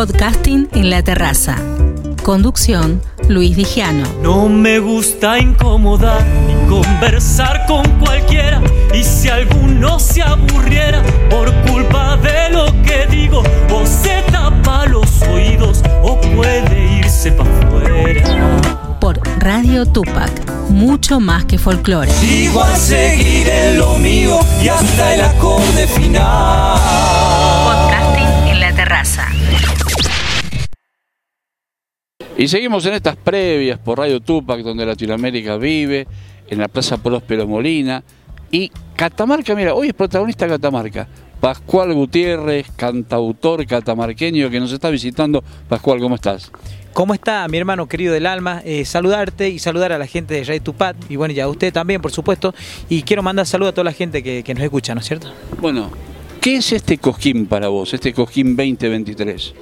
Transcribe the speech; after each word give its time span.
Podcasting 0.00 0.66
en 0.72 0.88
la 0.88 1.02
terraza. 1.02 1.56
Conducción, 2.22 3.02
Luis 3.28 3.54
Vigiano. 3.54 4.08
No 4.22 4.48
me 4.48 4.78
gusta 4.78 5.38
incomodar 5.38 6.24
ni 6.46 6.54
conversar 6.70 7.66
con 7.66 7.82
cualquiera. 7.98 8.62
Y 8.94 9.04
si 9.04 9.28
alguno 9.28 9.98
se 10.00 10.22
aburriera 10.22 11.02
por 11.28 11.52
culpa 11.68 12.16
de 12.16 12.48
lo 12.48 12.64
que 12.82 13.08
digo, 13.10 13.42
o 13.70 13.84
se 13.84 14.22
tapa 14.32 14.86
los 14.86 15.20
oídos 15.24 15.82
o 16.02 16.18
puede 16.34 16.96
irse 17.00 17.32
para 17.32 17.50
afuera. 17.58 18.96
Por 19.00 19.20
Radio 19.38 19.84
Tupac, 19.84 20.32
mucho 20.70 21.20
más 21.20 21.44
que 21.44 21.58
folclore. 21.58 22.10
Igual 22.24 22.74
seguiré 22.74 23.74
lo 23.74 23.98
mío 23.98 24.40
y 24.64 24.68
hasta 24.68 25.14
el 25.14 25.20
acorde 25.20 25.86
final. 25.88 26.78
Podcasting 27.66 28.48
en 28.48 28.60
la 28.60 28.72
terraza. 28.72 29.28
Y 32.40 32.48
seguimos 32.48 32.86
en 32.86 32.94
estas 32.94 33.16
previas 33.16 33.78
por 33.78 33.98
Radio 33.98 34.18
Tupac, 34.18 34.62
donde 34.62 34.86
Latinoamérica 34.86 35.58
vive, 35.58 36.06
en 36.48 36.58
la 36.58 36.68
Plaza 36.68 36.96
Próspero 36.96 37.46
Molina. 37.46 38.02
Y 38.50 38.72
Catamarca, 38.96 39.54
mira, 39.54 39.74
hoy 39.74 39.88
es 39.88 39.92
protagonista 39.92 40.48
Catamarca. 40.48 41.06
Pascual 41.38 41.92
Gutiérrez, 41.92 42.70
cantautor 42.74 43.66
catamarqueño 43.66 44.48
que 44.48 44.58
nos 44.58 44.72
está 44.72 44.88
visitando. 44.88 45.44
Pascual, 45.68 46.00
¿cómo 46.00 46.14
estás? 46.14 46.50
¿Cómo 46.94 47.12
está 47.12 47.46
mi 47.46 47.58
hermano 47.58 47.86
querido 47.86 48.14
del 48.14 48.24
alma? 48.24 48.62
Eh, 48.64 48.86
saludarte 48.86 49.50
y 49.50 49.58
saludar 49.58 49.92
a 49.92 49.98
la 49.98 50.06
gente 50.06 50.32
de 50.32 50.44
Radio 50.44 50.62
Tupac 50.62 50.96
y 51.10 51.16
bueno, 51.16 51.34
ya 51.34 51.44
a 51.44 51.48
usted 51.48 51.70
también, 51.74 52.00
por 52.00 52.10
supuesto. 52.10 52.54
Y 52.88 53.02
quiero 53.02 53.22
mandar 53.22 53.44
saludos 53.44 53.72
a 53.72 53.74
toda 53.74 53.84
la 53.84 53.92
gente 53.92 54.22
que, 54.22 54.42
que 54.42 54.54
nos 54.54 54.64
escucha, 54.64 54.94
¿no 54.94 55.02
es 55.02 55.06
cierto? 55.06 55.30
Bueno, 55.60 55.90
¿qué 56.40 56.56
es 56.56 56.72
este 56.72 56.96
Cosquín 56.96 57.44
para 57.44 57.68
vos, 57.68 57.92
este 57.92 58.14
Cosquín 58.14 58.56
2023? 58.56 59.52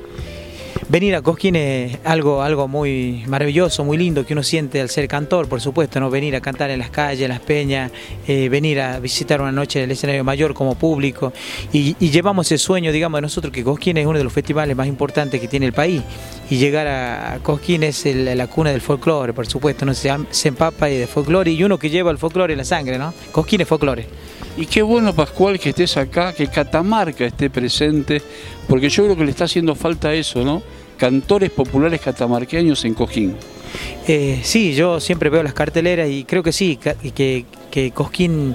Venir 0.88 1.14
a 1.16 1.22
Cosquín 1.22 1.56
es 1.56 1.98
algo, 2.04 2.42
algo 2.42 2.66
muy 2.66 3.24
maravilloso, 3.26 3.84
muy 3.84 3.98
lindo 3.98 4.24
que 4.24 4.32
uno 4.32 4.42
siente 4.42 4.80
al 4.80 4.88
ser 4.88 5.06
cantor, 5.06 5.48
por 5.48 5.60
supuesto, 5.60 6.00
¿no? 6.00 6.08
Venir 6.10 6.34
a 6.34 6.40
cantar 6.40 6.70
en 6.70 6.78
las 6.78 6.90
calles, 6.90 7.22
en 7.22 7.28
las 7.28 7.40
peñas, 7.40 7.92
eh, 8.26 8.48
venir 8.48 8.80
a 8.80 8.98
visitar 8.98 9.40
una 9.40 9.52
noche 9.52 9.84
el 9.84 9.90
escenario 9.90 10.24
mayor 10.24 10.54
como 10.54 10.76
público 10.76 11.32
y, 11.72 11.94
llevamos 12.08 12.50
el 12.52 12.58
sueño, 12.58 12.90
digamos, 12.90 13.18
de 13.18 13.22
nosotros 13.22 13.52
que 13.52 13.62
Cosquín 13.62 13.98
es 13.98 14.06
uno 14.06 14.16
de 14.16 14.24
los 14.24 14.32
festivales 14.32 14.74
más 14.74 14.86
importantes 14.86 15.40
que 15.40 15.48
tiene 15.48 15.66
el 15.66 15.72
país 15.72 16.02
y 16.48 16.56
llegar 16.56 16.86
a 16.86 17.38
Cosquín 17.42 17.82
es 17.82 18.06
la 18.06 18.46
cuna 18.46 18.70
del 18.70 18.80
folclore, 18.80 19.34
por 19.34 19.46
supuesto, 19.46 19.84
no 19.84 19.92
se, 19.94 20.10
se 20.30 20.48
empapa 20.48 20.86
de 20.86 21.06
folclore 21.06 21.50
y 21.50 21.62
uno 21.62 21.78
que 21.78 21.90
lleva 21.90 22.10
el 22.10 22.18
folclore 22.18 22.54
en 22.54 22.58
la 22.58 22.64
sangre, 22.64 22.98
¿no? 22.98 23.12
Cosquín 23.30 23.60
es 23.60 23.68
folclore. 23.68 24.06
Y 24.58 24.66
qué 24.66 24.82
bueno, 24.82 25.14
Pascual, 25.14 25.60
que 25.60 25.68
estés 25.68 25.96
acá, 25.96 26.32
que 26.32 26.48
Catamarca 26.48 27.24
esté 27.24 27.48
presente, 27.48 28.20
porque 28.68 28.88
yo 28.88 29.04
creo 29.04 29.16
que 29.16 29.24
le 29.24 29.30
está 29.30 29.44
haciendo 29.44 29.76
falta 29.76 30.12
eso, 30.12 30.44
¿no? 30.44 30.60
Cantores 30.96 31.52
populares 31.52 32.00
catamarqueños 32.00 32.84
en 32.84 32.94
Cojín. 32.94 33.36
Eh, 34.08 34.40
sí, 34.42 34.74
yo 34.74 34.98
siempre 34.98 35.30
veo 35.30 35.44
las 35.44 35.54
carteleras 35.54 36.10
y 36.10 36.24
creo 36.24 36.42
que 36.42 36.50
sí, 36.50 36.76
que, 36.76 37.44
que 37.70 37.90
Cosquín 37.90 38.54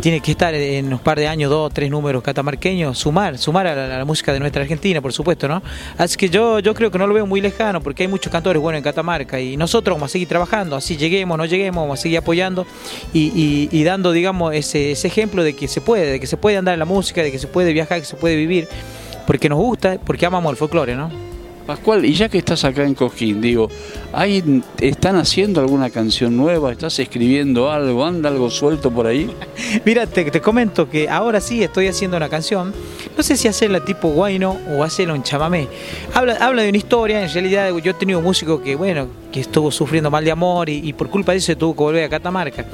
tiene 0.00 0.20
que 0.20 0.30
estar 0.32 0.54
en 0.54 0.92
un 0.92 0.98
par 0.98 1.18
de 1.18 1.28
años, 1.28 1.50
dos, 1.50 1.72
tres 1.72 1.90
números 1.90 2.22
catamarqueños, 2.22 2.98
sumar, 2.98 3.38
sumar 3.38 3.66
a 3.66 3.98
la, 3.98 4.04
música 4.04 4.32
de 4.32 4.40
nuestra 4.40 4.62
Argentina, 4.62 5.00
por 5.00 5.12
supuesto, 5.12 5.48
¿no? 5.48 5.62
Así 5.98 6.16
que 6.16 6.28
yo, 6.28 6.58
yo 6.60 6.74
creo 6.74 6.90
que 6.90 6.98
no 6.98 7.06
lo 7.06 7.14
veo 7.14 7.26
muy 7.26 7.40
lejano 7.40 7.80
porque 7.80 8.04
hay 8.04 8.08
muchos 8.08 8.30
cantores 8.32 8.60
buenos 8.62 8.78
en 8.78 8.84
Catamarca 8.84 9.40
y 9.40 9.56
nosotros 9.56 9.96
vamos 9.96 10.10
a 10.10 10.12
seguir 10.12 10.28
trabajando, 10.28 10.76
así 10.76 10.96
lleguemos, 10.96 11.36
no 11.38 11.44
lleguemos, 11.44 11.82
vamos 11.82 11.98
a 11.98 12.02
seguir 12.02 12.18
apoyando 12.18 12.66
y, 13.12 13.32
y- 13.34 13.68
y 13.72 13.84
dando, 13.84 14.12
digamos, 14.12 14.54
ese, 14.54 14.92
ese 14.92 15.06
ejemplo 15.08 15.42
de 15.42 15.54
que 15.54 15.68
se 15.68 15.80
puede, 15.80 16.06
de 16.12 16.20
que 16.20 16.26
se 16.26 16.36
puede 16.36 16.56
andar 16.56 16.74
en 16.74 16.78
la 16.80 16.84
música, 16.86 17.22
de 17.22 17.32
que 17.32 17.38
se 17.38 17.46
puede 17.48 17.72
viajar, 17.72 18.00
que 18.00 18.06
se 18.06 18.16
puede 18.16 18.36
vivir, 18.36 18.68
porque 19.26 19.48
nos 19.48 19.58
gusta, 19.58 19.98
porque 20.04 20.24
amamos 20.26 20.50
el 20.50 20.56
folclore, 20.56 20.94
¿no? 20.94 21.25
Pascual, 21.66 22.04
y 22.04 22.14
ya 22.14 22.28
que 22.28 22.38
estás 22.38 22.64
acá 22.64 22.84
en 22.84 22.94
Cojín, 22.94 23.40
digo, 23.40 23.68
¿hay, 24.12 24.62
¿están 24.80 25.16
haciendo 25.16 25.60
alguna 25.60 25.90
canción 25.90 26.36
nueva? 26.36 26.70
¿Estás 26.70 26.96
escribiendo 27.00 27.72
algo? 27.72 28.04
¿Anda 28.04 28.28
algo 28.28 28.50
suelto 28.50 28.92
por 28.92 29.08
ahí? 29.08 29.28
Mira, 29.84 30.06
te, 30.06 30.30
te 30.30 30.40
comento 30.40 30.88
que 30.88 31.08
ahora 31.08 31.40
sí 31.40 31.64
estoy 31.64 31.88
haciendo 31.88 32.16
una 32.16 32.28
canción. 32.28 32.72
No 33.16 33.22
sé 33.24 33.36
si 33.36 33.48
hacerla 33.48 33.84
tipo 33.84 34.08
guayno 34.10 34.56
o 34.70 34.84
hacerla 34.84 35.16
en 35.16 35.24
chamamé. 35.24 35.66
Habla, 36.14 36.34
habla 36.34 36.62
de 36.62 36.68
una 36.68 36.78
historia, 36.78 37.24
en 37.24 37.32
realidad 37.32 37.76
yo 37.82 37.90
he 37.90 37.94
tenido 37.94 38.20
un 38.20 38.24
músico 38.24 38.62
que, 38.62 38.76
bueno, 38.76 39.08
estuvo 39.40 39.70
sufriendo 39.70 40.10
mal 40.10 40.24
de 40.24 40.30
amor 40.30 40.68
y, 40.68 40.92
por 40.92 41.10
culpa 41.10 41.32
de 41.32 41.38
eso 41.38 41.56
tuvo 41.56 41.74
que 41.74 41.82
volver 41.82 42.04
a 42.04 42.08
Catamarca. 42.08 42.64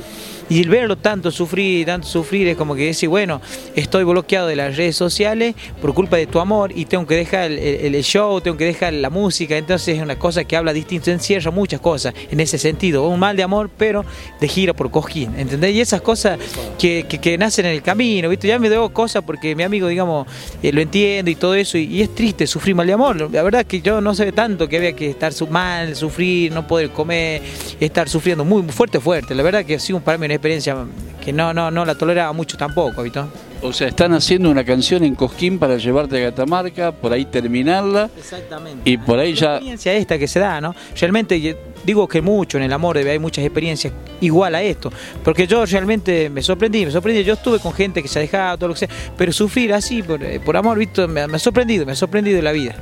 Y 0.49 0.61
el 0.61 0.69
verlo 0.69 0.97
tanto 0.97 1.31
sufrir, 1.31 1.87
tanto 1.87 2.07
sufrir, 2.07 2.49
es 2.49 2.57
como 2.57 2.75
que 2.75 2.87
decir, 2.87 3.09
bueno, 3.09 3.41
estoy 3.75 4.05
bloqueado 4.05 4.49
de 4.49 4.57
las 4.57 4.77
redes 4.77 4.97
sociales 4.97 5.55
por 5.81 5.95
culpa 5.95 6.17
de 6.17 6.27
tu 6.27 6.41
amor 6.41 6.73
y 6.75 6.85
tengo 6.85 7.07
que 7.07 7.15
dejar 7.15 7.51
el, 7.51 8.03
show, 8.03 8.41
tengo 8.41 8.57
que 8.57 8.67
dejar 8.67 8.93
la 8.93 9.09
música. 9.09 9.57
Entonces 9.57 9.97
es 9.97 10.03
una 10.03 10.19
cosa 10.19 10.45
que 10.45 10.57
habla 10.57 10.73
distinto, 10.73 11.11
encierra 11.11 11.51
muchas 11.51 11.81
cosas 11.81 12.13
en 12.31 12.41
ese 12.41 12.59
sentido. 12.59 13.07
Un 13.09 13.19
mal 13.21 13.37
de 13.37 13.43
amor, 13.43 13.71
pero 13.77 14.05
de 14.41 14.49
gira 14.49 14.75
por 14.75 14.91
Cosquín, 14.91 15.33
¿entendés? 15.39 15.75
Y 15.75 15.81
esas 15.81 16.03
cosas 16.03 16.39
que, 16.79 17.07
que- 17.09 17.39
nacen 17.39 17.65
en 17.65 17.73
el 17.73 17.83
camino, 17.83 18.29
¿viste? 18.29 18.47
Ya 18.47 18.59
me 18.59 18.69
debo 18.69 18.91
cosas 18.91 19.23
porque 19.25 19.57
mi 19.57 19.63
amigo, 19.63 19.89
digamos, 19.89 20.27
eh, 20.63 20.71
lo 20.71 20.83
entiende 20.83 21.31
y 21.31 21.35
todo 21.35 21.55
eso. 21.55 21.79
Y, 21.79 21.85
y 21.85 22.03
es 22.03 22.15
triste 22.15 22.47
sufrir 22.47 22.75
mal 22.75 22.87
de 22.87 22.93
amor. 22.93 23.31
La 23.33 23.43
verdad 23.43 23.63
es 23.63 23.67
que 23.67 23.81
yo 23.81 24.01
no 24.03 24.15
sé 24.15 24.33
tanto 24.33 24.69
que 24.69 24.77
había 24.77 24.93
que 24.93 25.09
estar 25.09 25.33
mal, 25.49 25.97
sufrir, 25.97 26.52
no 26.53 26.67
poder 26.67 26.91
comer, 26.91 27.43
estar 27.81 28.09
sufriendo 28.09 28.45
muy 28.45 28.63
fuerte, 28.65 29.01
fuerte. 29.01 29.35
La 29.35 29.43
verdad 29.43 29.65
que 29.65 29.75
ha 29.75 29.81
sido 29.81 30.01
para 30.01 30.19
mí 30.19 30.27
una 30.27 30.35
experiencia 30.35 30.77
que 31.25 31.33
no, 31.33 31.53
no, 31.55 31.71
no 31.71 31.85
la 31.85 31.95
toleraba 31.95 32.33
mucho 32.33 32.57
tampoco, 32.57 33.03
¿viste? 33.03 33.21
O 33.65 33.73
sea, 33.73 33.87
están 33.89 34.13
haciendo 34.13 34.51
una 34.51 34.65
canción 34.65 35.05
en 35.05 35.15
Cosquín 35.15 35.59
para 35.59 35.77
llevarte 35.77 36.21
a 36.27 36.31
Catamarca, 36.31 36.91
por 36.91 37.13
ahí 37.13 37.25
terminarla, 37.27 38.11
Exactamente. 38.19 38.91
y 38.91 38.97
por 38.97 39.21
ahí 39.21 39.35
La 39.35 39.39
ya... 39.41 39.51
experiencia 39.55 39.93
esta 39.95 40.19
que 40.19 40.27
se 40.27 40.41
da, 40.41 40.61
¿no? 40.61 40.75
Realmente 41.01 41.41
yo 41.41 41.55
digo 41.85 42.09
que 42.09 42.21
mucho 42.21 42.57
en 42.59 42.65
el 42.65 42.73
amor 42.73 42.97
debe 42.97 43.13
hay 43.13 43.19
muchas 43.21 43.45
experiencias 43.45 43.93
igual 44.21 44.57
a 44.57 44.63
esto, 44.63 44.91
porque 45.23 45.47
yo 45.47 45.65
realmente 45.65 46.29
me 46.29 46.43
sorprendí, 46.43 46.85
me 46.87 46.91
sorprendí, 46.91 47.23
yo 47.23 47.35
estuve 47.35 47.61
con 47.61 47.73
gente 47.73 48.03
que 48.03 48.09
se 48.09 48.19
ha 48.19 48.23
dejado, 48.23 48.57
todo 48.59 48.69
lo 48.69 48.75
que 48.75 48.81
sea, 48.81 48.89
pero 49.17 49.33
sufrir 49.33 49.73
así 49.73 50.03
por, 50.03 50.21
eh, 50.25 50.41
por 50.41 50.57
amor, 50.57 50.77
visto, 50.77 51.07
me, 51.07 51.21
ha- 51.21 51.29
me 51.29 51.37
ha 51.37 51.41
sorprendido, 51.41 51.87
me 51.87 51.93
ha 51.93 51.97
sorprendido 51.97 52.43
la 52.43 52.51
vida. 52.51 52.75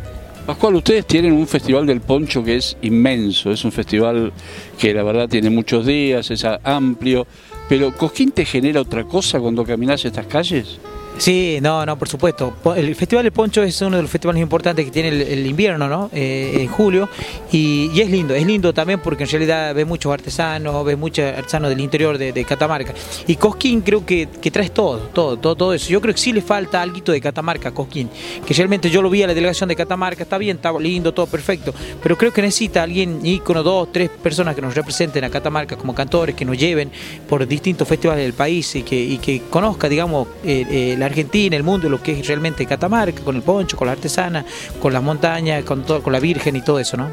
Pascual, 0.47 0.75
ustedes 0.75 1.06
tienen 1.06 1.33
un 1.33 1.47
festival 1.47 1.87
del 1.87 2.01
poncho 2.01 2.43
que 2.43 2.56
es 2.56 2.77
inmenso, 2.83 3.53
es 3.53 3.65
un 3.65 3.71
festival 3.71 4.33
que 4.78 4.93
la 4.93 5.03
verdad 5.03 5.28
tiene 5.28 5.51
muchos 5.51 5.87
días, 5.87 6.31
es 6.31 6.45
amplio, 6.65 7.27
pero 7.69 7.93
¿Cosquín 7.97 8.33
te 8.33 8.45
genera 8.45 8.81
otra 8.81 9.05
cosa 9.05 9.39
cuando 9.39 9.65
caminas 9.65 10.05
estas 10.05 10.27
calles? 10.27 10.81
Sí, 11.20 11.58
no, 11.60 11.84
no, 11.84 11.98
por 11.98 12.08
supuesto. 12.08 12.54
El 12.75 12.97
Festival 12.97 13.25
de 13.25 13.31
Poncho 13.31 13.62
es 13.62 13.78
uno 13.82 13.97
de 13.97 14.03
los 14.03 14.10
festivales 14.10 14.41
importantes 14.41 14.86
que 14.86 14.91
tiene 14.91 15.08
el, 15.08 15.47
invierno, 15.47 15.86
¿no? 15.86 16.08
Eh, 16.14 16.60
en 16.60 16.69
julio. 16.69 17.10
Y, 17.53 17.91
y 17.92 18.00
es 18.00 18.08
lindo, 18.08 18.34
es 18.34 18.47
lindo 18.47 18.72
también 18.72 19.00
porque 19.00 19.25
en 19.25 19.31
realidad 19.31 19.75
ves 19.75 19.86
muchos 19.86 20.10
artesanos, 20.10 20.82
ves 20.82 20.97
muchos 20.97 21.26
artesanos 21.26 21.69
del 21.69 21.81
interior 21.81 22.16
de, 22.16 22.44
Catamarca. 22.47 22.94
Y 23.26 23.36
Cosquín 23.36 23.82
creo 23.82 24.06
que, 24.06 24.31
que 24.41 24.50
traes 24.50 24.72
todo, 24.72 24.97
todo, 25.12 25.36
todo, 25.36 25.54
todo 25.56 25.75
eso. 25.75 25.91
Yo 25.91 26.00
creo 26.00 26.14
que 26.14 26.20
sí 26.20 26.32
le 26.32 26.41
falta 26.41 26.81
algo 26.81 27.12
de 27.12 27.20
Catamarca 27.20 27.70
Cosquín. 27.72 28.08
Que 28.47 28.54
realmente 28.54 28.88
yo 28.88 29.02
lo 29.02 29.10
vi 29.10 29.22
a 29.22 29.26
la 29.26 29.34
delegación 29.34 29.69
de 29.69 29.76
Catamarca, 29.76 30.22
está 30.22 30.38
bien, 30.38 30.56
está 30.56 30.72
lindo, 30.78 31.12
todo 31.12 31.26
perfecto. 31.26 31.75
Pero 32.02 32.16
creo 32.16 32.32
que 32.32 32.41
necesita 32.41 32.82
alguien, 32.82 33.20
ícono, 33.26 33.62
dos, 33.62 33.92
tres 33.92 34.08
personas 34.08 34.54
que 34.54 34.62
nos 34.62 34.75
representen 34.75 35.22
a 35.25 35.28
Catamarca 35.28 35.76
como 35.76 35.94
cantores, 35.94 36.34
que 36.34 36.47
nos 36.47 36.56
lleven 36.56 36.91
por 37.28 37.47
distintos 37.47 37.87
festivales 37.87 38.25
del 38.25 38.32
país 38.32 38.75
y 38.75 38.84
que, 38.84 38.98
y 38.98 39.19
que 39.19 39.42
conozca, 39.50 39.87
digamos, 39.87 40.26
eh, 40.44 40.64
eh, 40.70 40.97
la 40.98 41.09
Argentina, 41.10 41.56
el 41.56 41.62
mundo, 41.62 41.88
lo 41.88 42.03
que 42.03 42.19
es 42.19 42.26
realmente 42.26 42.66
Catamarca, 42.66 43.22
con 43.22 43.37
el 43.37 43.43
poncho, 43.43 43.76
con 43.76 43.87
la 43.87 43.93
artesana, 43.93 44.44
con 44.81 44.93
las 44.93 45.03
montañas, 45.03 45.65
con, 45.65 45.82
todo, 45.82 46.03
con 46.03 46.12
la 46.12 46.21
Virgen 46.21 46.56
y 46.56 46.62
todo 46.62 46.78
eso, 46.78 46.97
¿no? 46.97 47.09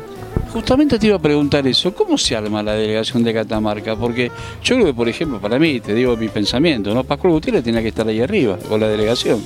Justamente 0.53 0.97
te 0.97 1.07
iba 1.07 1.17
a 1.17 1.19
preguntar 1.19 1.67
eso, 1.67 1.93
¿cómo 1.93 2.17
se 2.17 2.35
arma 2.35 2.63
la 2.63 2.73
delegación 2.73 3.23
de 3.23 3.33
Catamarca? 3.33 3.95
Porque 3.95 4.31
yo 4.63 4.75
creo 4.75 4.87
que, 4.87 4.93
por 4.93 5.09
ejemplo, 5.09 5.39
para 5.39 5.59
mí, 5.59 5.79
te 5.81 5.93
digo 5.93 6.15
mi 6.15 6.29
pensamiento, 6.29 6.93
¿no? 6.93 7.03
Pascual 7.03 7.33
Gutiérrez 7.33 7.63
tenía 7.63 7.81
que 7.81 7.89
estar 7.89 8.07
ahí 8.07 8.21
arriba, 8.21 8.57
con 8.69 8.79
la 8.79 8.87
delegación. 8.87 9.41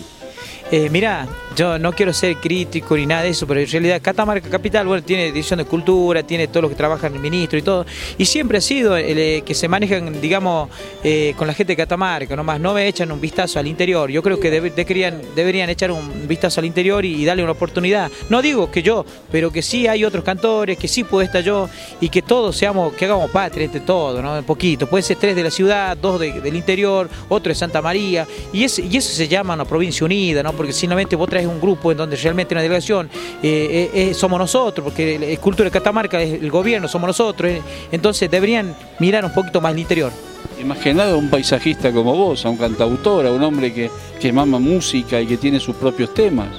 Eh, 0.73 0.89
mirá, 0.89 1.27
yo 1.53 1.77
no 1.77 1.91
quiero 1.91 2.13
ser 2.13 2.37
crítico 2.37 2.95
ni 2.95 3.05
nada 3.05 3.23
de 3.23 3.29
eso, 3.31 3.45
pero 3.45 3.59
en 3.59 3.67
realidad 3.67 4.01
Catamarca 4.01 4.49
Capital, 4.49 4.87
bueno, 4.87 5.03
tiene 5.03 5.25
dirección 5.25 5.57
de 5.59 5.65
cultura, 5.65 6.23
tiene 6.23 6.47
todo 6.47 6.61
lo 6.61 6.69
que 6.69 6.75
trabaja 6.75 7.07
en 7.07 7.15
el 7.15 7.19
ministro 7.19 7.59
y 7.59 7.61
todo, 7.61 7.85
y 8.17 8.23
siempre 8.23 8.57
ha 8.59 8.61
sido 8.61 8.95
eh, 8.97 9.43
que 9.45 9.53
se 9.53 9.67
manejan, 9.67 10.21
digamos, 10.21 10.69
eh, 11.03 11.33
con 11.37 11.45
la 11.47 11.53
gente 11.53 11.73
de 11.73 11.75
Catamarca, 11.77 12.37
nomás 12.37 12.57
no 12.61 12.73
me 12.73 12.87
echan 12.87 13.11
un 13.11 13.19
vistazo 13.19 13.59
al 13.59 13.67
interior. 13.67 14.09
Yo 14.09 14.23
creo 14.23 14.39
que 14.39 14.49
debe- 14.49 14.69
deberían, 14.73 15.21
deberían 15.35 15.69
echar 15.69 15.91
un 15.91 16.25
vistazo 16.25 16.61
al 16.61 16.65
interior 16.65 17.03
y, 17.03 17.25
darle 17.25 17.43
una 17.43 17.51
oportunidad. 17.51 18.09
No 18.29 18.41
digo 18.41 18.71
que 18.71 18.81
yo, 18.81 19.05
pero 19.29 19.51
que 19.51 19.61
sí 19.61 19.87
hay 19.87 20.05
otros 20.05 20.23
cantores, 20.23 20.77
que 20.77 20.87
sí 20.87 21.03
puedo 21.03 21.21
estar 21.21 21.43
yo, 21.43 21.67
y 21.99 22.07
que 22.07 22.21
todos 22.21 22.55
seamos, 22.55 22.93
que 22.93 23.03
hagamos 23.03 23.29
patria 23.29 23.65
entre 23.65 23.81
todos, 23.81 24.23
¿no? 24.23 24.37
Un 24.37 24.45
poquito. 24.45 24.87
Puede 24.87 25.01
ser 25.03 25.17
tres 25.17 25.35
de 25.35 25.43
la 25.43 25.51
ciudad, 25.51 25.97
dos 25.97 26.17
de- 26.17 26.39
del 26.39 26.55
interior, 26.55 27.09
otro 27.27 27.49
de 27.49 27.55
Santa 27.55 27.81
María, 27.81 28.25
y 28.53 28.63
eso 28.63 28.81
se 29.01 29.27
llama 29.27 29.53
una 29.55 29.65
provincia 29.65 30.05
unida, 30.05 30.41
¿no? 30.41 30.60
Porque 30.61 30.73
simplemente 30.73 31.15
vos 31.15 31.27
traes 31.27 31.47
un 31.47 31.59
grupo 31.59 31.91
en 31.91 31.97
donde 31.97 32.15
realmente 32.15 32.53
una 32.53 32.61
delegación 32.61 33.09
eh, 33.41 33.89
eh, 33.95 34.09
eh, 34.09 34.13
somos 34.13 34.37
nosotros, 34.37 34.83
porque 34.83 35.15
el 35.15 35.39
cultura 35.39 35.65
de 35.65 35.71
Catamarca 35.71 36.21
es 36.21 36.39
el 36.39 36.51
gobierno, 36.51 36.87
somos 36.87 37.07
nosotros, 37.07 37.51
entonces 37.91 38.29
deberían 38.29 38.75
mirar 38.99 39.25
un 39.25 39.33
poquito 39.33 39.59
más 39.59 39.73
el 39.73 39.79
interior. 39.79 40.11
A 40.61 41.15
un 41.15 41.31
paisajista 41.31 41.91
como 41.91 42.15
vos, 42.15 42.45
a 42.45 42.51
un 42.51 42.57
cantautor, 42.57 43.25
a 43.25 43.31
un 43.31 43.41
hombre 43.41 43.73
que, 43.73 43.89
que 44.19 44.31
mama 44.31 44.59
música 44.59 45.19
y 45.19 45.25
que 45.25 45.37
tiene 45.37 45.59
sus 45.59 45.75
propios 45.75 46.13
temas. 46.13 46.49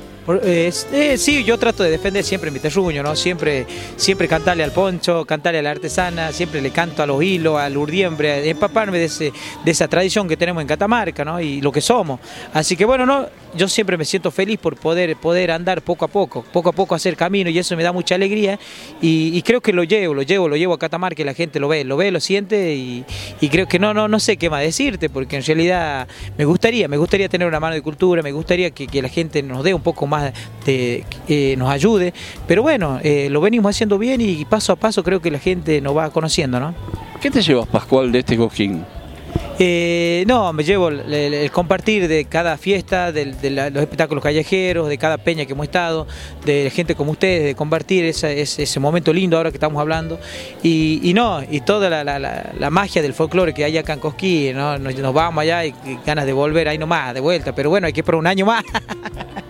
Eh, 0.45 1.17
sí, 1.19 1.45
yo 1.45 1.59
trato 1.59 1.83
de 1.83 1.91
defender 1.91 2.23
siempre 2.25 2.51
mi 2.51 2.61
terruño, 2.61 3.03
¿no? 3.03 3.17
Siempre, 3.17 3.67
siempre 3.97 4.29
cantarle 4.29 4.63
al 4.63 4.71
poncho, 4.71 5.25
cantarle 5.25 5.59
a 5.59 5.63
la 5.63 5.71
artesana, 5.71 6.33
siempre 6.33 6.61
le 6.61 6.71
canto 6.71 7.03
a 7.03 7.07
los 7.07 7.23
hilos, 7.23 7.59
al 7.59 7.77
urdiembre, 7.77 8.49
empaparme 8.49 8.99
de, 8.99 9.07
ese, 9.07 9.33
esa 9.67 9.89
tradición 9.89 10.29
que 10.29 10.37
tenemos 10.37 10.61
en 10.61 10.69
Catamarca, 10.69 11.25
¿no? 11.25 11.41
Y 11.41 11.61
lo 11.61 11.73
que 11.73 11.81
somos. 11.81 12.21
Así 12.53 12.77
que 12.77 12.85
bueno, 12.85 13.05
no, 13.05 13.27
yo 13.55 13.69
siempre 13.69 13.97
me 13.97 14.05
siento 14.05 14.31
feliz 14.31 14.59
por 14.59 14.77
poder, 14.77 15.17
poder 15.17 15.51
andar 15.51 15.83
poco 15.83 16.05
a 16.05 16.09
poco, 16.09 16.45
poco 16.53 16.71
a 16.71 16.73
poco 16.73 16.95
hacer 16.95 17.17
camino 17.17 17.51
y 17.51 17.59
eso 17.59 17.77
me 17.77 17.83
da 17.83 17.93
mucha 17.93 18.15
alegría 18.15 18.59
y, 19.01 19.43
creo 19.43 19.61
que 19.61 19.73
lo 19.73 19.83
llevo, 19.83 20.15
lo 20.15 20.23
llevo, 20.23 20.49
lo 20.49 20.57
llevo 20.57 20.75
a 20.75 20.79
Catamarca 20.79 21.21
y 21.21 21.25
la 21.25 21.35
gente 21.35 21.59
lo 21.59 21.69
ve, 21.69 21.85
lo 21.85 21.97
ve, 21.97 22.11
lo 22.11 22.21
siente 22.21 22.75
y, 22.75 23.05
creo 23.51 23.67
que 23.67 23.79
no, 23.79 23.93
no, 23.93 24.09
no 24.09 24.21
sé 24.21 24.37
qué 24.37 24.49
más 24.49 24.63
decirte 24.63 25.11
porque 25.11 25.37
en 25.37 25.45
realidad 25.45 26.07
me 26.39 26.45
gustaría, 26.45 26.89
me 26.89 26.97
gustaría 26.97 27.29
tener 27.29 27.47
una 27.47 27.61
mano 27.61 27.75
de 27.75 27.83
cultura, 27.83 28.23
me 28.23 28.33
gustaría 28.33 28.71
que, 28.71 28.87
que 28.87 29.03
la 29.03 29.09
gente 29.09 29.43
nos 29.43 29.65
dé 29.65 29.75
un 29.75 29.83
poco 29.83 30.07
más 30.07 30.12
más 30.13 30.33
de, 30.65 31.05
eh, 31.29 31.55
nos 31.59 31.71
ayude. 31.71 32.13
Pero 32.47 32.63
bueno, 32.63 33.01
eh, 33.03 33.29
lo 33.31 33.41
venimos 33.41 33.71
haciendo 33.71 33.99
bien 33.99 34.21
y 34.21 34.45
paso 34.45 34.73
a 34.73 34.77
paso 34.77 35.03
creo 35.03 35.21
que 35.21 35.31
la 35.31 35.39
gente 35.39 35.81
nos 35.81 35.97
va 35.97 36.11
conociendo, 36.11 36.61
¿no? 36.61 36.75
¿Qué 37.21 37.31
te 37.31 37.41
llevas, 37.41 37.67
Pascual, 37.69 38.13
de 38.13 38.21
este 38.21 38.37
cojín? 38.37 38.85
Eh, 39.59 40.25
no, 40.27 40.53
me 40.53 40.65
llevo 40.65 40.89
el, 40.89 41.51
compartir 41.53 42.09
de 42.09 42.25
cada 42.25 42.57
fiesta, 42.57 43.13
de, 43.13 43.27
los 43.27 43.83
espectáculos 43.83 44.23
callejeros, 44.23 44.89
de 44.89 44.99
cada 44.99 45.19
peña 45.19 45.45
que 45.45 45.53
hemos 45.53 45.65
estado, 45.65 46.07
de 46.45 46.71
gente 46.71 46.95
como 46.95 47.13
ustedes, 47.13 47.45
de 47.45 47.55
compartir 47.55 48.05
ese, 48.05 48.81
momento 48.81 49.13
lindo 49.13 49.37
ahora 49.37 49.51
que 49.51 49.57
estamos 49.57 49.81
hablando. 49.81 50.19
Y, 50.63 51.13
no, 51.15 51.43
y 51.49 51.61
toda 51.61 52.03
la, 52.03 52.71
magia 52.71 53.03
del 53.03 53.15
folclore 53.15 53.55
que 53.55 53.65
hay 53.65 53.79
acá 53.79 53.93
en 53.93 54.01
Cosquí, 54.01 54.53
¿no? 54.55 54.79
nos, 54.79 55.15
vamos 55.15 55.43
allá 55.43 55.65
y, 55.65 55.75
ganas 56.05 56.27
de 56.27 56.33
volver 56.33 56.69
ahí 56.69 56.79
nomás, 56.79 57.15
de 57.15 57.21
vuelta, 57.21 57.55
pero 57.55 57.71
bueno, 57.71 57.87
hay 57.87 57.93
que 57.93 58.01
esperar 58.01 58.19
un 58.19 58.27
año 58.27 58.47
más. 58.47 58.65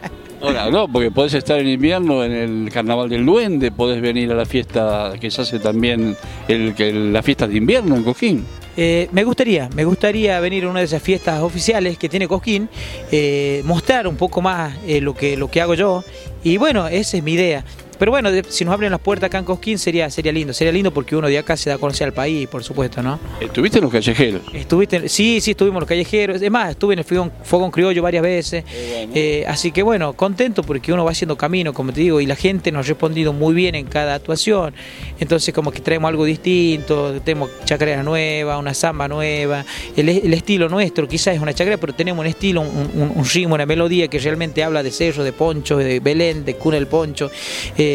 No, 0.43 0.89
porque 0.89 1.11
podés 1.11 1.35
estar 1.35 1.61
en 1.61 1.69
invierno 1.69 2.25
en 2.25 2.33
el 2.33 2.71
Carnaval 2.73 3.09
del 3.09 3.25
Duende, 3.25 3.71
podés 3.71 4.00
venir 4.00 4.33
a 4.33 4.35
la 4.35 4.44
fiesta 4.44 5.12
que 5.21 5.31
se 5.31 5.43
hace 5.43 5.59
también, 5.61 6.17
el, 6.49 7.12
la 7.12 7.23
fiesta 7.23 7.47
de 7.47 7.56
invierno 7.56 7.94
en 7.94 8.03
Coquín. 8.03 8.44
Eh, 8.77 9.09
me 9.12 9.23
gustaría, 9.23 9.69
me 9.75 9.85
gustaría 9.85 10.41
venir 10.41 10.65
a 10.65 10.71
una 10.71 10.81
de 10.81 10.87
esas 10.87 11.03
fiestas 11.03 11.43
oficiales 11.43 11.99
que 11.99 12.09
tiene 12.09 12.27
Cosquín, 12.27 12.69
eh, 13.11 13.62
mostrar 13.67 14.06
un 14.09 14.17
poco 14.17 14.41
más 14.41 14.75
eh, 14.87 15.00
lo, 15.00 15.15
que, 15.15 15.37
lo 15.37 15.50
que 15.50 15.61
hago 15.61 15.75
yo 15.75 16.03
y 16.43 16.56
bueno, 16.56 16.89
esa 16.89 17.19
es 17.19 17.23
mi 17.23 17.35
idea. 17.35 17.65
Pero 18.02 18.10
bueno, 18.10 18.31
si 18.49 18.64
nos 18.64 18.75
abren 18.75 18.90
las 18.90 18.99
puertas 18.99 19.28
acá 19.28 19.38
en 19.38 19.44
Cosquín 19.44 19.78
sería, 19.78 20.10
sería 20.10 20.32
lindo, 20.32 20.52
sería 20.52 20.72
lindo 20.72 20.93
porque 20.93 21.14
uno 21.14 21.28
de 21.28 21.38
acá 21.38 21.56
se 21.56 21.70
da 21.70 21.76
a 21.76 21.78
conocer 21.78 22.08
al 22.08 22.12
país, 22.12 22.49
por 22.49 22.64
supuesto, 22.64 23.00
¿no? 23.00 23.20
¿Estuviste 23.40 23.78
en 23.78 23.84
los 23.84 23.93
callejeros? 23.93 24.43
Estuviste, 24.52 25.08
sí, 25.08 25.40
sí, 25.40 25.52
estuvimos 25.52 25.76
en 25.76 25.81
los 25.82 25.88
callejeros. 25.88 26.43
Es 26.43 26.50
más, 26.50 26.70
estuve 26.70 26.94
en 26.94 26.99
el 26.99 27.04
Fogón, 27.04 27.70
Criollo 27.70 28.02
varias 28.02 28.25
veces. 28.25 28.64
Eh, 28.66 29.44
así 29.46 29.70
que 29.70 29.84
bueno, 29.84 30.14
contento 30.14 30.64
porque 30.64 30.93
uno 30.93 31.04
va 31.04 31.12
haciendo 31.12 31.37
camino, 31.37 31.72
como 31.72 31.93
te 31.93 32.00
digo, 32.00 32.20
y 32.20 32.26
la 32.26 32.34
gente 32.34 32.72
nos 32.72 32.87
ha 32.87 32.88
respondido 32.88 33.32
muy 33.32 33.54
bien 33.54 33.76
en 33.76 33.87
cada 33.87 34.16
actuación. 34.16 34.75
Entonces 35.20 35.55
como 35.55 35.70
que 35.70 35.78
traemos 35.78 36.08
algo 36.08 36.25
distinto, 36.25 37.20
tenemos 37.20 37.50
chacarera 37.64 38.02
nueva, 38.02 38.58
una 38.58 38.75
samba 38.75 39.06
nueva, 39.06 39.64
el, 39.96 40.08
estilo 40.34 40.69
nuestro 40.69 41.06
quizás 41.06 41.37
es 41.37 41.40
una 41.40 41.55
chacarera, 41.55 41.81
pero 41.81 41.93
tenemos 41.93 42.20
un 42.20 42.26
estilo, 42.26 42.62
un, 42.62 43.25
ritmo, 43.32 43.55
una 43.55 43.64
melodía 43.64 44.08
que 44.08 44.19
realmente 44.19 44.64
habla 44.64 44.82
de 44.82 44.90
cerro, 44.90 45.22
de 45.22 45.32
poncho, 45.32 45.76
de 45.76 46.00
Belén, 46.00 46.44
de 46.44 46.56
cuna 46.56 46.78
el 46.78 46.88
poncho. 46.88 47.31
Eh, 47.78 47.92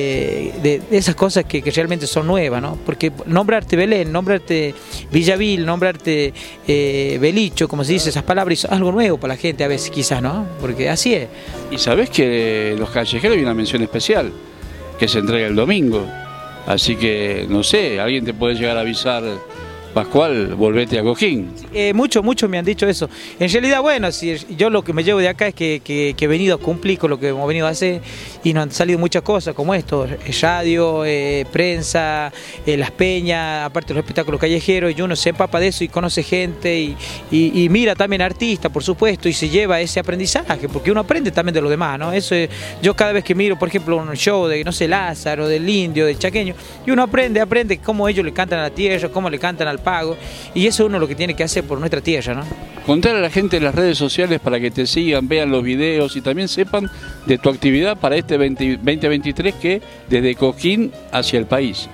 de, 0.61 0.81
esas 0.91 1.15
cosas 1.15 1.45
que, 1.45 1.61
realmente 1.61 2.07
son 2.07 2.27
nuevas, 2.27 2.61
¿no? 2.61 2.77
Porque 2.85 3.11
nombrarte 3.25 3.75
Belén, 3.75 4.11
nombrarte 4.11 4.73
Villavil, 5.11 5.65
nombrarte 5.65 6.33
eh, 6.67 7.17
Belicho, 7.19 7.67
como 7.67 7.83
se 7.83 7.93
dice 7.93 8.09
esas 8.09 8.23
palabras, 8.23 8.63
es 8.63 8.71
algo 8.71 8.91
nuevo 8.91 9.17
para 9.17 9.33
la 9.33 9.39
gente 9.39 9.63
a 9.63 9.67
veces 9.67 9.89
quizás, 9.89 10.21
¿no? 10.21 10.45
Porque 10.61 10.89
así 10.89 11.13
es. 11.13 11.27
Y 11.71 11.77
sabes 11.77 12.09
que 12.09 12.75
los 12.77 12.89
callejeros 12.89 13.37
hay 13.37 13.43
una 13.43 13.53
mención 13.53 13.81
especial 13.83 14.31
que 14.99 15.07
se 15.07 15.19
entrega 15.19 15.47
el 15.47 15.55
domingo. 15.55 16.05
Así 16.65 16.95
que, 16.95 17.45
no 17.49 17.63
sé, 17.63 17.99
alguien 17.99 18.25
te 18.25 18.33
puede 18.33 18.55
llegar 18.55 18.77
a 18.77 18.81
avisar 18.81 19.23
Pascual, 19.97 20.53
volvete 20.53 20.99
a 20.99 21.01
Cojín. 21.01 21.51
Eh, 21.73 21.91
muchos, 21.91 22.23
muchos 22.23 22.47
me 22.47 22.59
han 22.59 22.65
dicho 22.65 22.85
eso. 22.85 23.09
En 23.39 23.51
realidad, 23.51 23.81
bueno, 23.81 24.11
si 24.11 24.37
yo 24.55 24.69
lo 24.69 24.83
que 24.83 24.93
me 24.93 25.03
llevo 25.03 25.17
de 25.17 25.27
acá 25.27 25.47
es 25.47 25.55
que, 25.55 25.81
he 26.15 26.27
venido 26.27 26.53
a 26.53 26.59
cumplir 26.59 26.99
con 26.99 27.09
lo 27.09 27.19
que 27.19 27.29
hemos 27.29 27.47
venido 27.47 27.65
a 27.65 27.71
hacer 27.71 28.03
y 28.43 28.53
nos 28.53 28.61
han 28.61 28.71
salido 28.71 28.99
muchas 28.99 29.23
cosas 29.23 29.55
como 29.55 29.73
esto, 29.73 30.05
eh, 30.05 30.19
radio, 30.39 31.03
eh, 31.03 31.47
prensa, 31.51 32.31
las 32.67 32.91
peñas, 32.91 33.65
aparte 33.65 33.95
los 33.95 34.01
espectáculos 34.01 34.39
callejeros, 34.39 34.93
y 34.95 35.01
uno 35.01 35.15
se 35.15 35.29
empapa 35.29 35.59
de 35.59 35.69
eso 35.69 35.83
y 35.83 35.87
conoce 35.87 36.21
gente 36.21 36.95
y, 37.31 37.67
mira 37.71 37.95
también 37.95 38.21
artistas, 38.21 38.71
por 38.71 38.83
supuesto, 38.83 39.27
y 39.27 39.33
se 39.33 39.49
lleva 39.49 39.81
ese 39.81 39.99
aprendizaje, 39.99 40.69
porque 40.69 40.91
uno 40.91 40.99
aprende 40.99 41.31
también 41.31 41.55
de 41.55 41.61
los 41.61 41.71
demás, 41.71 41.97
¿no? 41.97 42.13
Eso 42.13 42.35
yo 42.83 42.95
cada 42.95 43.13
vez 43.13 43.23
que 43.23 43.33
miro, 43.33 43.57
por 43.57 43.67
ejemplo, 43.67 43.97
un 43.97 44.15
show 44.15 44.45
de, 44.45 44.63
no 44.63 44.71
sé, 44.71 44.87
Lázaro, 44.87 45.47
del 45.47 45.67
indio, 45.67 46.05
del 46.05 46.19
chaqueño, 46.19 46.53
y 46.85 46.91
uno 46.91 47.01
aprende, 47.01 47.41
aprende 47.41 47.79
cómo 47.79 48.07
ellos 48.07 48.23
le 48.23 48.31
cantan 48.31 48.59
a 48.59 48.63
la 48.63 48.69
tierra, 48.69 49.09
cómo 49.09 49.27
le 49.27 49.39
cantan 49.39 49.67
al 49.67 49.79
pago. 49.87 50.17
Y 50.53 50.67
eso 50.67 50.83
es 50.83 50.89
uno 50.89 50.99
lo 50.99 51.07
que 51.07 51.15
tiene 51.15 51.33
que 51.33 51.45
hacer 51.45 51.63
por 51.63 51.79
nuestra 51.79 52.01
tierra, 52.01 52.33
¿no? 52.33 52.43
Contar 52.85 53.15
a 53.15 53.21
la 53.21 53.29
gente 53.29 53.55
en 53.55 53.63
las 53.63 53.73
redes 53.73 53.97
sociales 53.97 54.41
para 54.41 54.59
que 54.59 54.69
te 54.69 54.85
sigan, 54.85 55.29
vean 55.29 55.49
los 55.49 55.63
videos 55.63 56.17
y 56.17 56.21
también 56.21 56.49
sepan 56.49 56.89
de 57.25 57.37
tu 57.37 57.47
actividad 57.49 57.95
para 57.97 58.17
este 58.17 58.37
2023 58.37 59.55
que 59.55 59.81
desde 60.09 60.35
Coquín 60.35 60.91
hacia 61.13 61.39
el 61.39 61.45
país. 61.45 61.87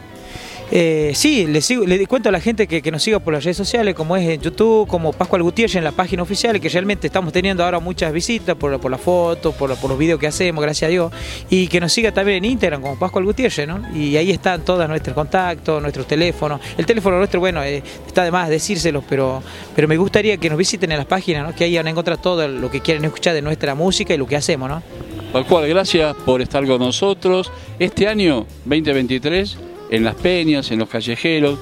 Eh, 0.75 1.12
sí, 1.14 1.46
le, 1.46 1.62
sigo, 1.62 1.86
le 1.86 2.08
cuento 2.08 2.30
a 2.30 2.31
la 2.31 2.40
gente 2.40 2.66
que, 2.66 2.92
nos 2.92 3.04
siga 3.04 3.20
por 3.20 3.31
las 3.31 3.44
redes 3.44 3.58
sociales, 3.58 3.94
como 3.94 4.18
es 4.18 4.28
en 4.28 4.42
YouTube, 4.42 4.88
como 4.88 5.14
Pascual 5.14 5.44
Gutiérrez 5.44 5.75
en 5.75 5.84
la 5.84 5.92
página 5.92 6.24
oficial, 6.24 6.60
que 6.60 6.68
realmente 6.68 7.06
estamos 7.06 7.31
teniendo 7.31 7.64
ahora 7.64 7.80
muchas 7.80 8.12
visitas 8.12 8.56
por, 8.56 8.81
por 8.81 8.90
las 8.90 9.00
fotos, 9.00 9.54
por, 9.54 9.70
los 9.70 9.98
videos 10.00 10.20
que 10.20 10.25
hacemos, 10.25 10.64
gracias 10.64 10.88
a 10.88 10.92
Dios, 10.92 11.12
y 11.52 11.68
que 11.68 11.80
nos 11.80 11.94
siga 11.94 12.12
también 12.12 12.44
en 12.44 12.46
Instagram 12.54 12.81
como 12.81 12.98
Pascual 12.98 13.24
Gutiérrez, 13.24 13.68
¿no? 13.68 13.84
Y 13.96 14.18
ahí 14.18 14.31
están 14.31 14.66
todos 14.66 14.90
nuestros 14.90 15.14
contactos, 15.14 15.80
nuestros 15.80 16.08
teléfonos. 16.08 16.60
El 16.76 16.88
teléfono 16.88 17.19
nuestro, 17.19 17.40
bueno, 17.40 17.64
eh, 17.64 17.84
está 18.08 18.24
de 18.24 18.31
más 18.31 18.50
decírselos, 18.50 19.04
pero, 19.08 19.44
pero 19.76 19.88
me 19.88 19.98
gustaría 19.98 20.38
que 20.38 20.50
nos 20.50 20.58
visiten 20.58 20.92
en 20.92 20.98
las 20.98 21.06
páginas, 21.06 21.48
¿no? 21.48 21.56
Que 21.56 21.66
ahí 21.66 21.78
van 21.78 21.86
a 21.86 21.92
encontrar 21.92 22.19
todo 22.19 22.48
lo 22.48 22.72
que 22.72 22.81
quieren 22.81 23.06
escuchar 23.06 23.36
de 23.36 23.44
nuestra 23.44 23.76
música 23.76 24.16
y 24.16 24.18
lo 24.18 24.26
que 24.26 24.38
hacemos, 24.38 24.69
¿no? 24.69 24.81
Pascual, 25.31 25.69
gracias 25.69 26.16
por 26.26 26.42
estar 26.42 26.66
con 26.66 26.80
nosotros. 26.80 27.52
Este 27.78 28.08
año 28.08 28.48
2023 28.66 29.73
en 29.94 30.04
las 30.04 30.16
peñas, 30.16 30.72
en 30.72 30.80
los 30.80 30.90
callejeros. 30.90 31.60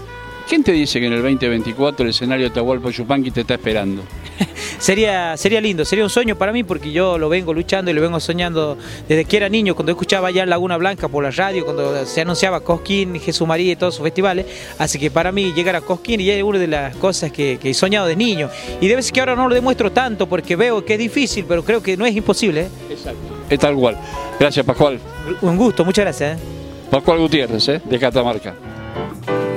¿Quién 0.47 0.63
te 0.63 0.71
dice 0.71 0.99
que 0.99 1.05
en 1.05 1.13
el 1.13 1.21
2024 1.21 2.03
el 2.03 2.09
escenario 2.11 2.47
de 2.47 2.55
Tahualpa 2.55 2.89
Yupanqui 2.89 3.29
te 3.29 3.41
está 3.41 3.55
esperando? 3.55 4.03
sería, 4.79 5.35
sería 5.35 5.59
lindo, 5.59 5.83
sería 5.83 6.03
un 6.05 6.09
sueño 6.09 6.37
para 6.37 6.53
mí 6.53 6.63
porque 6.63 6.91
yo 6.91 7.17
lo 7.17 7.27
vengo 7.27 7.53
luchando 7.53 7.91
y 7.91 7.93
lo 7.93 8.01
vengo 8.01 8.19
soñando 8.21 8.77
desde 9.07 9.25
que 9.25 9.37
era 9.37 9.49
niño, 9.49 9.75
cuando 9.75 9.91
escuchaba 9.91 10.29
allá 10.29 10.45
Laguna 10.45 10.77
Blanca 10.77 11.09
por 11.09 11.23
la 11.23 11.31
radio, 11.31 11.65
cuando 11.65 12.05
se 12.05 12.21
anunciaba 12.21 12.61
Cosquín, 12.61 13.19
Jesús 13.19 13.45
María 13.45 13.73
y 13.73 13.75
todos 13.75 13.95
sus 13.95 14.03
festivales. 14.03 14.45
Así 14.77 14.97
que 14.97 15.11
para 15.11 15.33
mí 15.33 15.51
llegar 15.53 15.75
a 15.75 15.81
Cosquín 15.81 16.21
y 16.21 16.29
es 16.29 16.41
una 16.41 16.57
de 16.57 16.67
las 16.67 16.95
cosas 16.95 17.33
que, 17.33 17.59
he 17.61 17.73
soñado 17.73 18.07
de 18.07 18.15
niño. 18.15 18.49
Y 18.79 18.87
debe 18.87 19.01
ser 19.03 19.13
que 19.13 19.19
ahora 19.19 19.35
no 19.35 19.49
lo 19.49 19.55
demuestro 19.55 19.91
tanto 19.91 20.27
porque 20.27 20.55
veo 20.55 20.85
que 20.85 20.93
es 20.93 20.99
difícil, 20.99 21.45
pero 21.47 21.65
creo 21.65 21.83
que 21.83 21.97
no 21.97 22.05
es 22.05 22.15
imposible. 22.15 22.61
¿eh? 22.61 22.69
Exacto. 22.89 23.19
Es 23.49 23.59
tal 23.59 23.75
cual. 23.75 23.97
Gracias, 24.39 24.65
Pascual. 24.65 24.99
Un 25.41 25.57
gusto, 25.57 25.83
muchas 25.83 26.05
gracias. 26.05 26.39
¿eh? 26.39 26.60
Pascual 26.91 27.19
Gutiérrez, 27.19 27.69
¿eh? 27.69 27.81
de 27.85 27.97
Catamarca. 27.97 28.53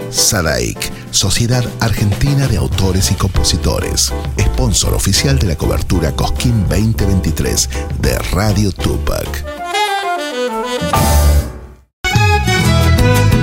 SADAIC, 0.09 0.79
Sociedad 1.11 1.65
Argentina 1.81 2.47
de 2.47 2.57
Autores 2.57 3.11
y 3.11 3.15
Compositores, 3.17 4.13
sponsor 4.39 4.95
oficial 4.95 5.37
de 5.41 5.49
la 5.49 5.57
cobertura 5.57 6.13
Cosquín 6.13 6.65
2023 6.69 7.69
de 7.99 8.17
Radio 8.33 8.71
Tupac. 8.71 9.45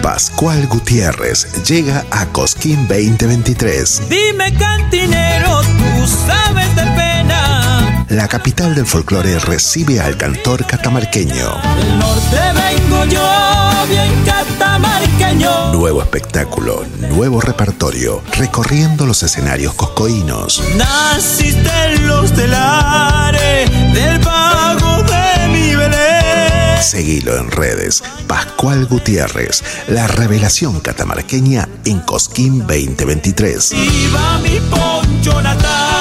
Pascual 0.02 0.68
Gutiérrez 0.68 1.62
llega 1.64 2.06
a 2.12 2.26
Cosquín 2.28 2.88
2023. 2.88 4.04
Dime 4.10 4.54
cantinero, 4.54 5.62
tú 5.62 6.08
sabes 6.08 6.74
de 6.78 6.84
pena. 6.84 8.06
La 8.08 8.28
capital 8.28 8.74
del 8.76 8.86
folclore 8.86 9.40
recibe 9.40 10.00
al 10.00 10.18
cantor 10.18 10.66
catamarqueño. 10.66 11.62
Del 11.76 12.00
norte 12.00 12.40
vengo 12.56 13.06
yo, 13.06 13.71
bien 13.86 14.24
catamarqueño. 14.26 15.74
Nuevo 15.74 16.02
espectáculo, 16.02 16.86
nuevo 17.10 17.42
repertorio, 17.42 18.22
recorriendo 18.38 19.06
los 19.06 19.24
escenarios 19.24 19.74
coscoínos. 19.74 20.64
Naciste 20.76 21.70
en 21.86 22.08
los 22.08 22.32
telares 22.34 23.70
del 23.94 24.20
pago 24.20 25.04
de 25.04 25.48
mi 25.50 25.76
Belén. 25.76 26.82
Seguilo 26.82 27.38
en 27.38 27.52
redes. 27.52 28.04
Pascual 28.28 28.86
Gutiérrez, 28.86 29.64
la 29.88 30.08
revelación 30.08 30.80
catamarqueña 30.80 31.68
en 31.86 32.00
Cosquín 32.00 32.60
2023. 32.60 33.72
Viva 33.72 34.40
mi 34.40 34.60
poncho 34.70 35.42
natal. 35.42 36.01